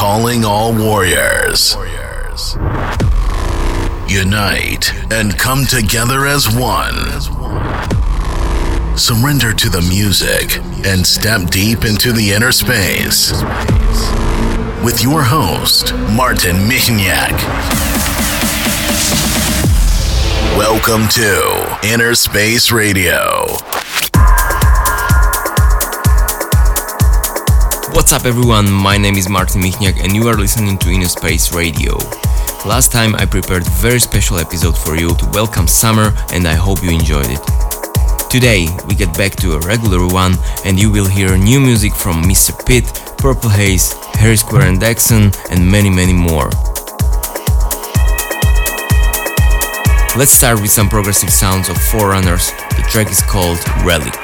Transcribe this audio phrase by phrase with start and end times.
[0.00, 1.76] calling all warriors.
[4.08, 6.94] Unite and come together as one.
[8.96, 13.32] Surrender to the music and step deep into the inner space.
[14.82, 17.36] With your host, Martin Michniak.
[20.56, 23.44] Welcome to Inner Space Radio.
[28.00, 28.68] What's up, everyone?
[28.72, 31.98] My name is Martin Michniak, and you are listening to Inner Space Radio.
[32.64, 36.54] Last time I prepared a very special episode for you to welcome summer, and I
[36.54, 37.40] hope you enjoyed it.
[38.30, 40.32] Today, we get back to a regular one,
[40.64, 42.56] and you will hear new music from Mr.
[42.64, 42.84] Pit,
[43.18, 46.48] Purple Haze, Harry Square and Daxson, and many, many more.
[50.16, 52.50] Let's start with some progressive sounds of Forerunners.
[52.76, 54.16] The track is called Relic.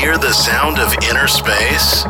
[0.00, 2.06] hear the sound of inner space?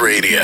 [0.00, 0.39] Radio.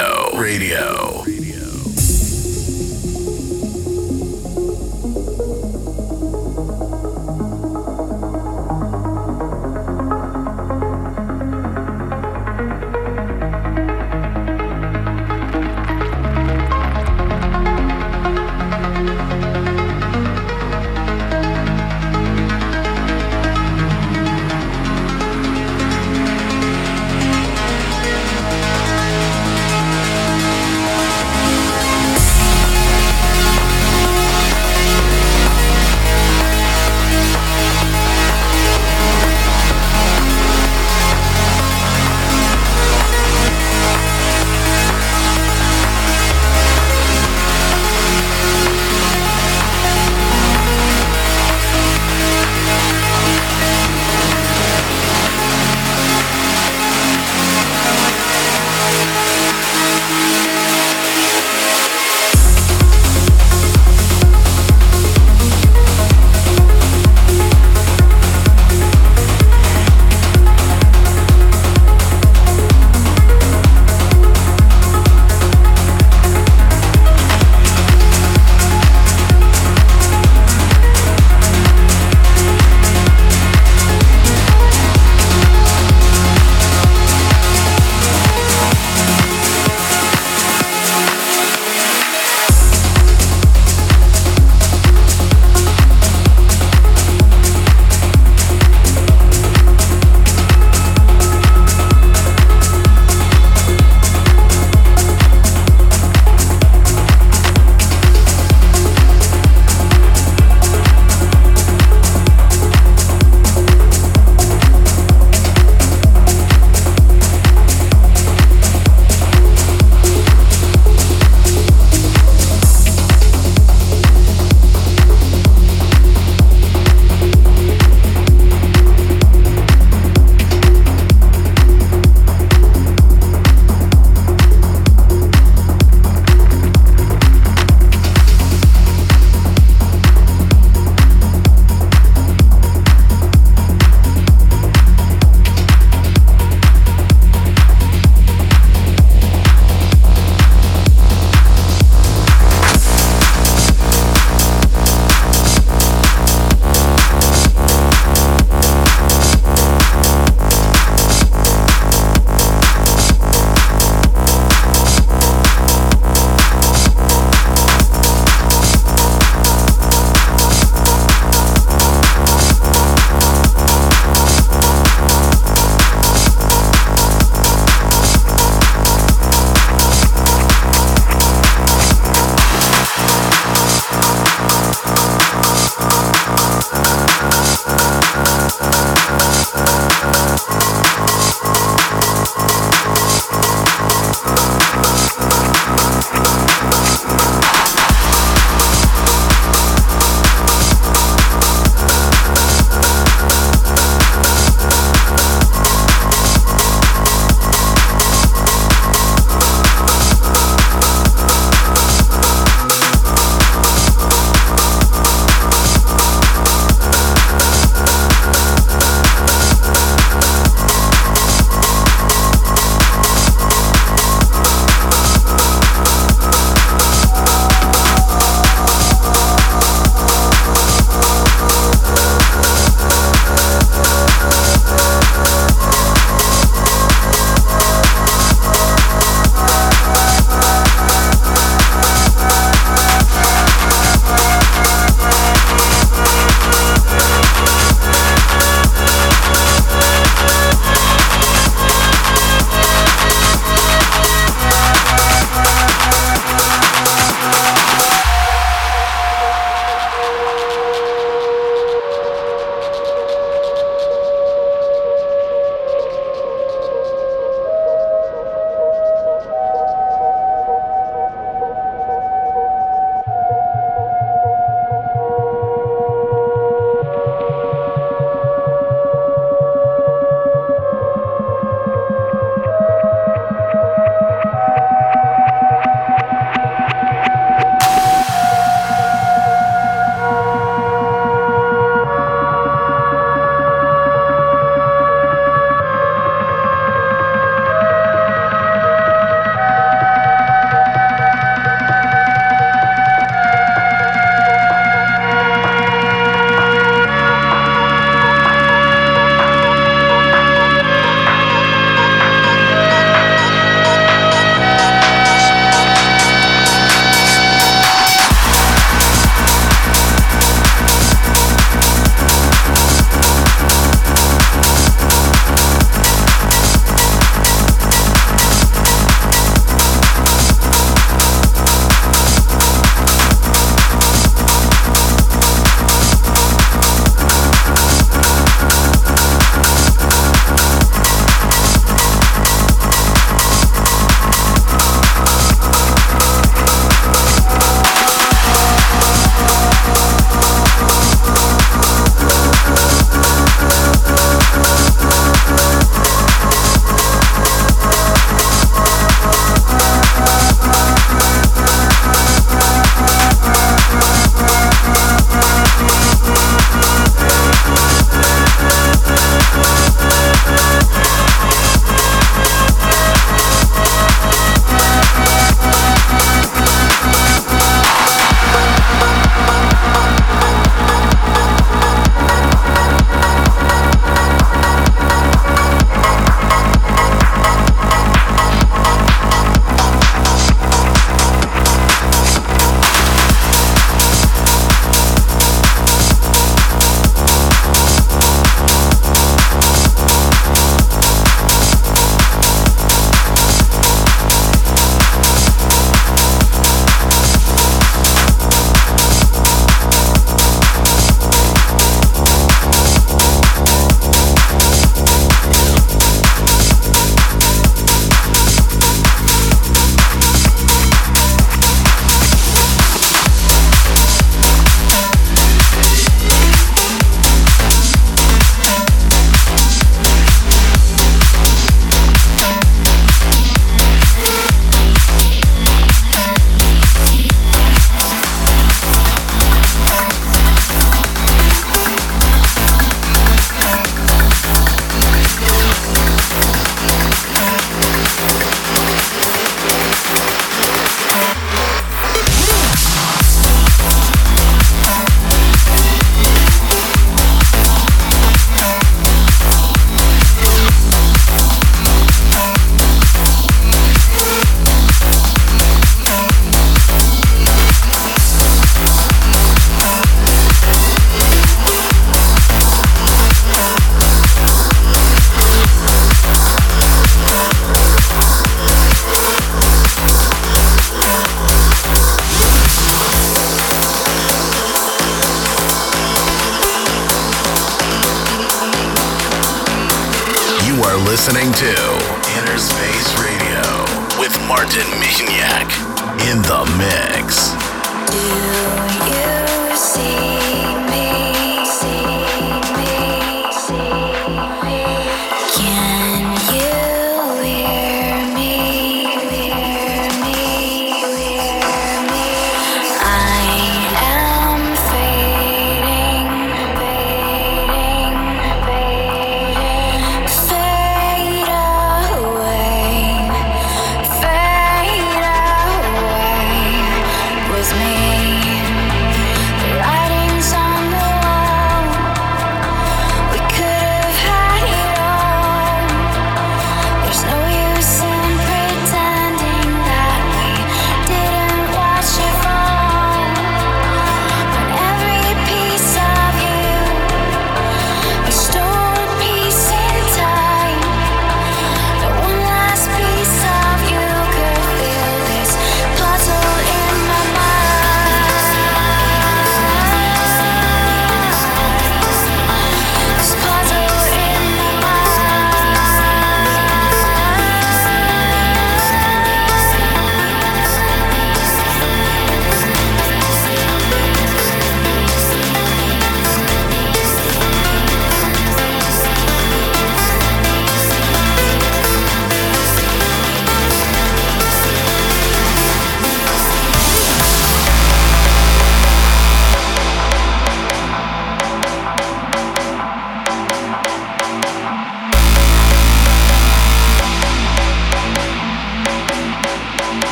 [527.54, 527.86] me.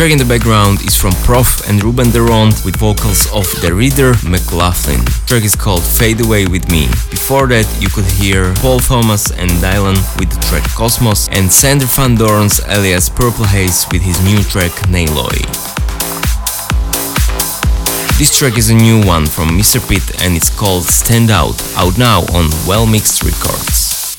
[0.00, 4.16] Track in the background is from PROFF and Ruben de Ronde with vocals of Deirdre
[4.24, 5.04] McLaughlin.
[5.04, 6.86] The track is called Fade Away With Me.
[7.10, 11.84] Before that you could hear Paul Thomas and Dylhen with the track Cosmos and Sander
[11.84, 15.36] van Doorn's alias Purple Haze with his new track Neiloj.
[18.16, 19.86] This track is a new one from Mr.
[19.86, 24.16] Pit and it's called Stand Out, out now on Well Mixed Records.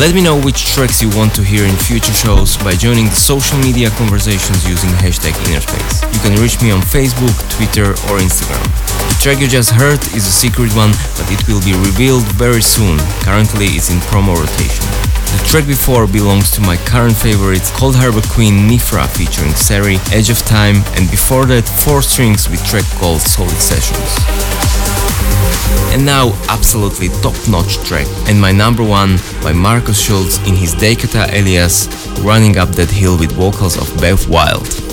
[0.00, 3.20] Let me know which tracks you want to hear in future shows by joining the
[3.20, 6.00] social media conversations using hashtag Innerspace.
[6.08, 8.64] You can reach me on Facebook, Twitter or Instagram.
[9.12, 12.62] The track you just heard is a secret one, but it will be revealed very
[12.62, 12.96] soon.
[13.28, 14.88] Currently it's in promo rotation.
[15.36, 20.40] The track before belongs to my current favorites Coldharbour Queen Nifra featuring Seri, Edge of
[20.48, 24.79] Time, and before that 4 strings with track called Solid Sessions.
[25.92, 30.72] And now, absolutely top notch track, and my number one by Markus Schulz in his
[30.74, 31.88] Dakota alias
[32.20, 34.89] Running Up That Hill with vocals of Bev Wild.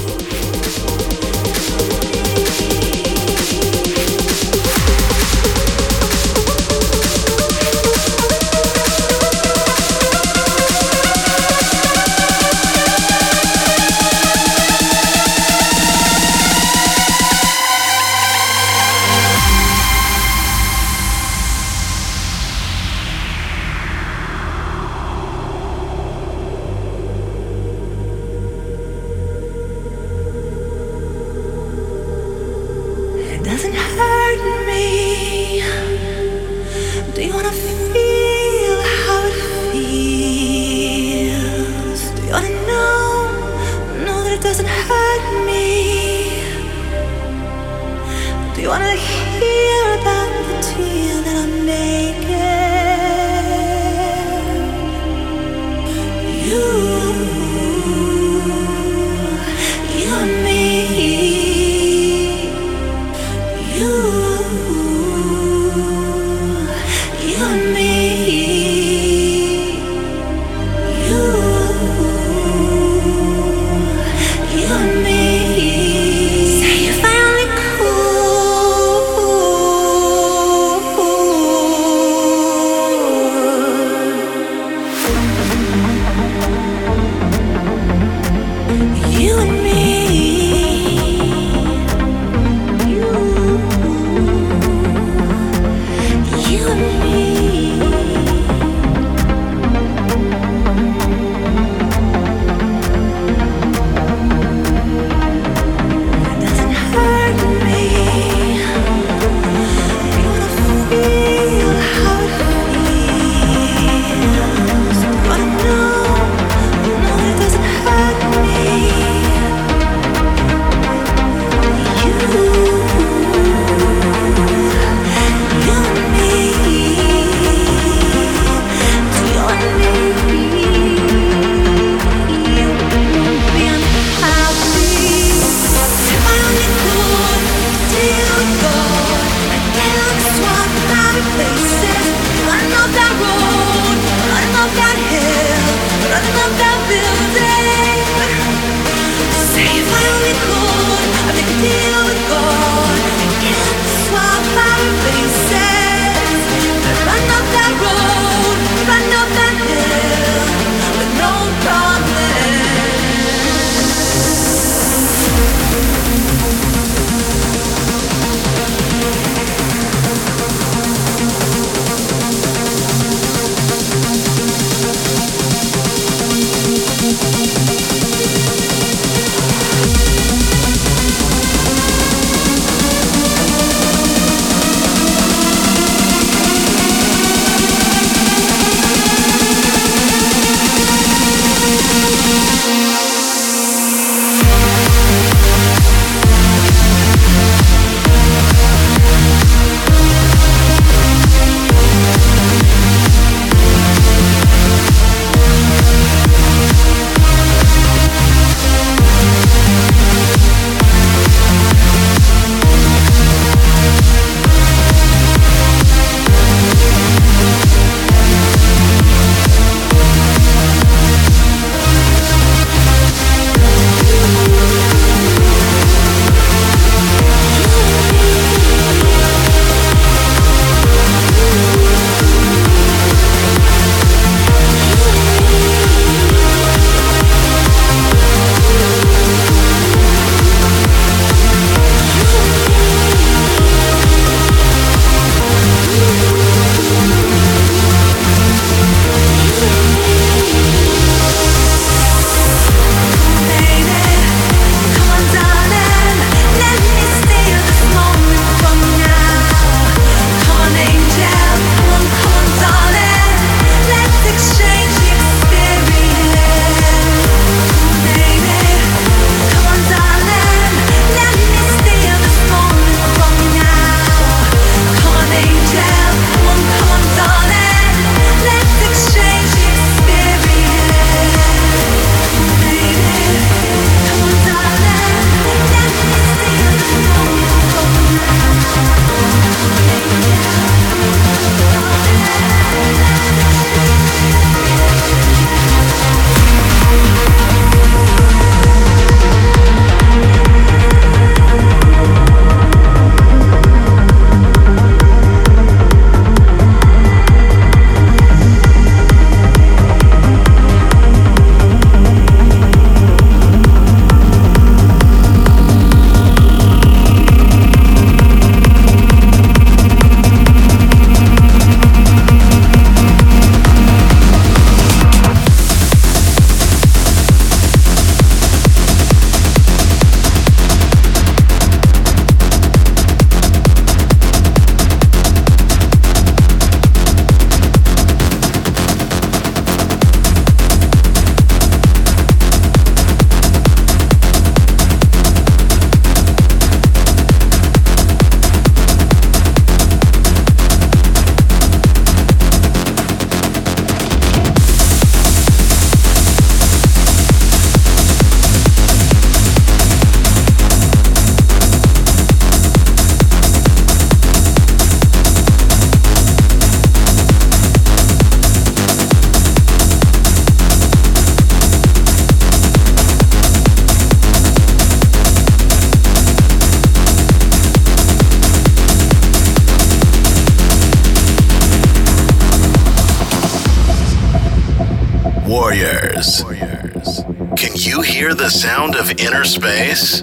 [389.48, 390.22] Space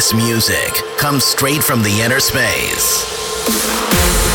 [0.00, 4.29] This music comes straight from the inner space.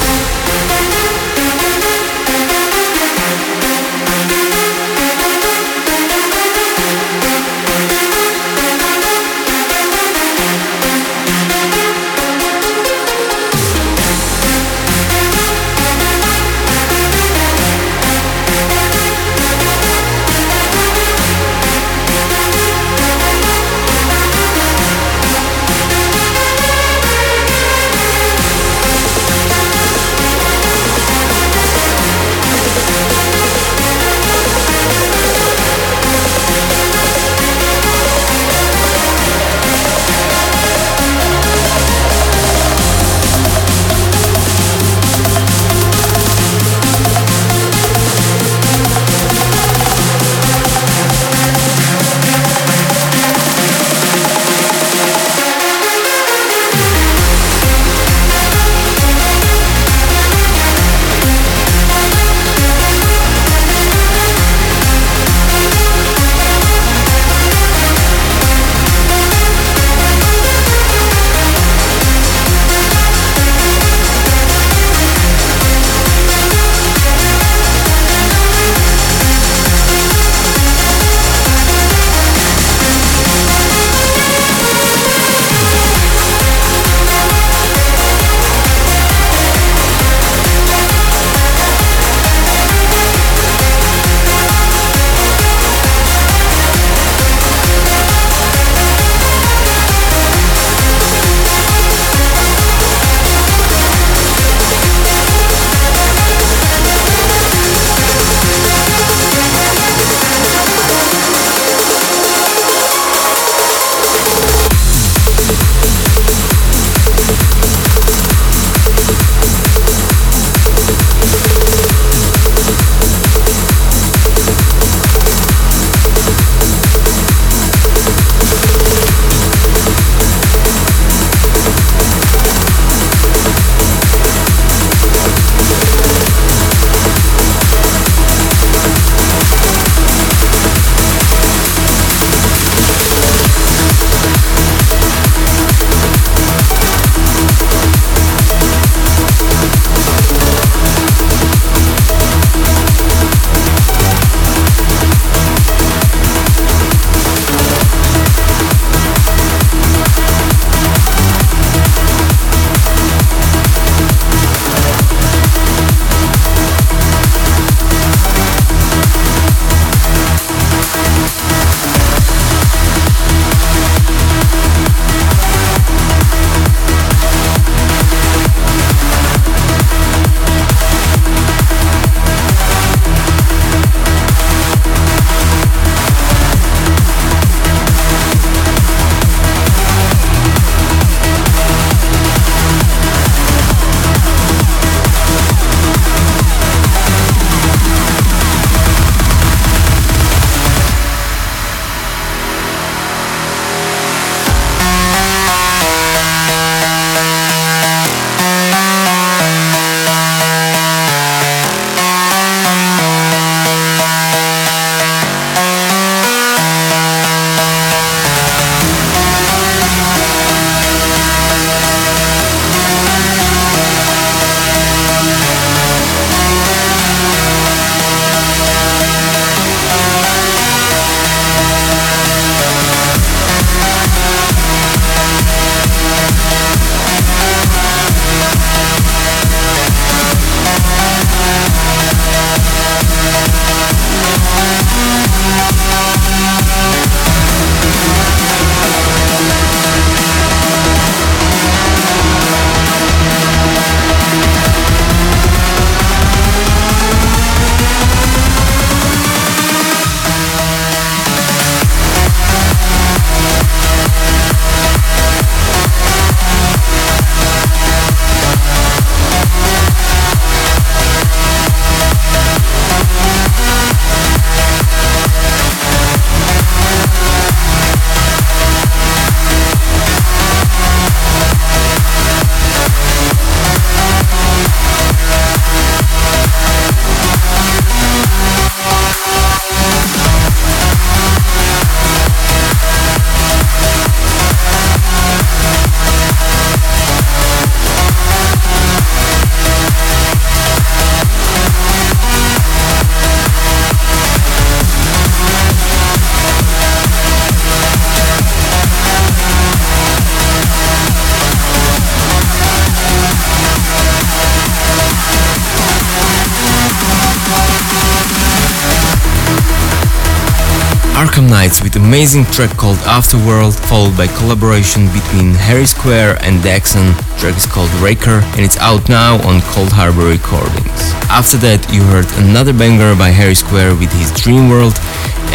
[321.16, 327.16] Arkham Knights with amazing track called Afterworld, followed by collaboration between Harry Square and Daxson.
[327.40, 331.16] Track is called Raker and it's out now on Coldharbour Recordings.
[331.32, 335.00] After that, you heard another banger by Harry Square with his Dreamworld,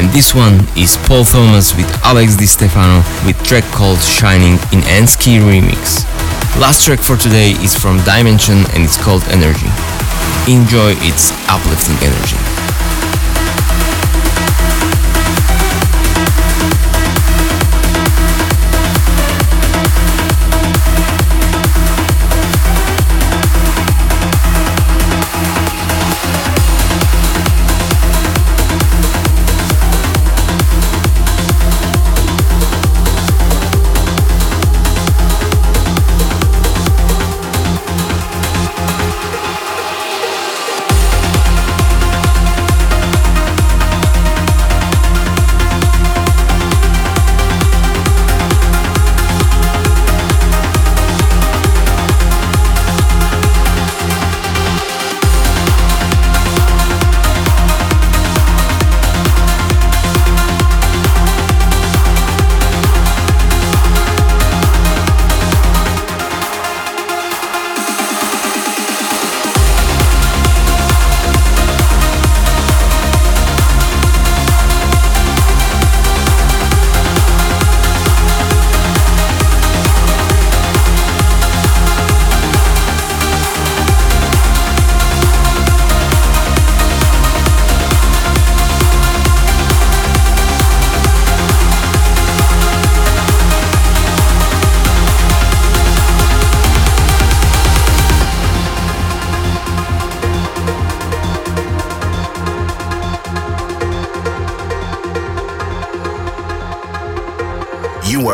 [0.00, 4.80] and this one is Paul Thomas with Alex Di Stefano with track called Shining in
[4.88, 6.08] Anske remix.
[6.56, 9.68] Last track for today is from DIM3NSION and it's called Energy.
[10.48, 12.59] Enjoy its uplifting energy.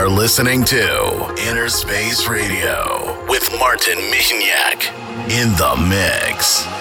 [0.05, 0.77] Listening to
[1.39, 4.93] Innerspace Radio with Martin Michniak
[5.31, 6.76] in the mix.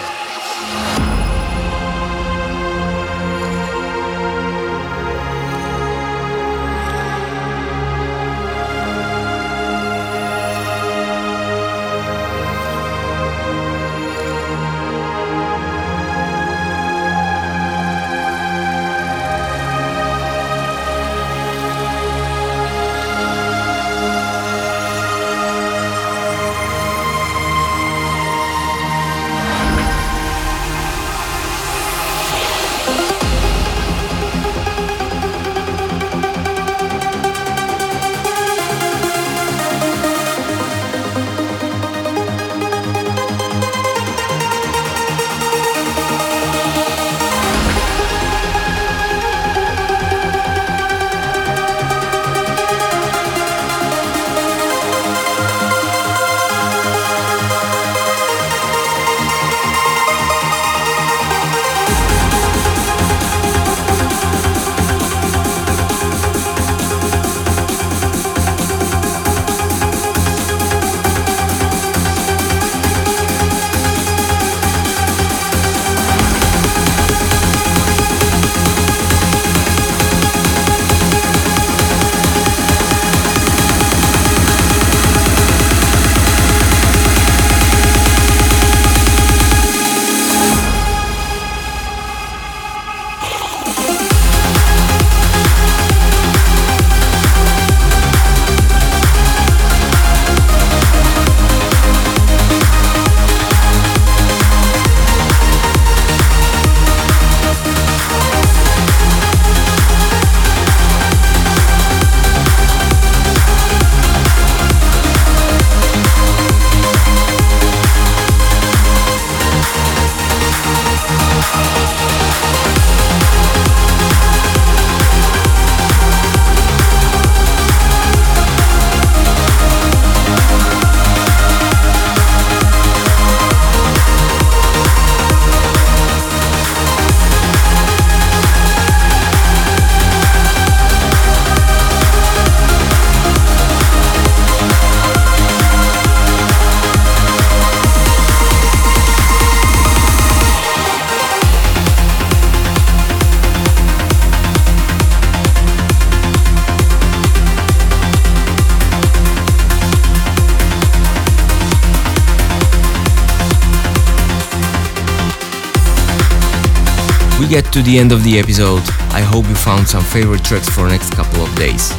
[167.61, 168.83] Get to the end of the episode.
[169.15, 171.89] I hope you found some favorite tracks for next couple of days.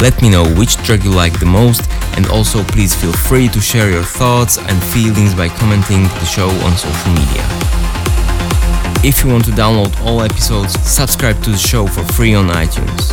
[0.00, 1.82] Let me know which track you like the most
[2.16, 6.48] and also please feel free to share your thoughts and feelings by commenting the show
[6.64, 7.44] on social media.
[9.04, 13.12] If you want to download all episodes, subscribe to the show for free on iTunes.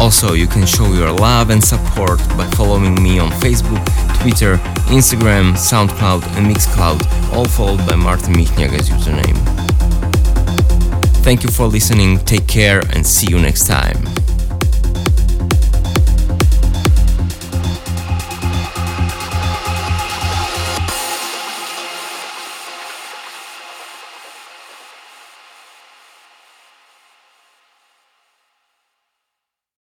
[0.00, 3.84] Also, you can show your love and support by following me on Facebook,
[4.20, 4.56] Twitter,
[4.90, 6.98] Instagram, SoundCloud, and Mixcloud,
[7.32, 9.49] all followed by Martin Michniak as username.
[11.30, 13.99] Thank you for listening, take care, and see you next time.